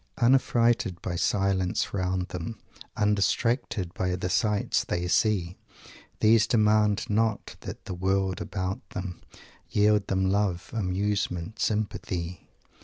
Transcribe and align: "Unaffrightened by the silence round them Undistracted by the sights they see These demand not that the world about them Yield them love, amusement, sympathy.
"Unaffrightened 0.17 0.99
by 1.03 1.11
the 1.11 1.17
silence 1.19 1.93
round 1.93 2.29
them 2.29 2.57
Undistracted 2.97 3.93
by 3.93 4.15
the 4.15 4.31
sights 4.31 4.83
they 4.83 5.07
see 5.07 5.57
These 6.21 6.47
demand 6.47 7.07
not 7.07 7.55
that 7.59 7.85
the 7.85 7.93
world 7.93 8.41
about 8.41 8.81
them 8.97 9.21
Yield 9.69 10.07
them 10.07 10.27
love, 10.31 10.71
amusement, 10.73 11.59
sympathy. 11.59 12.49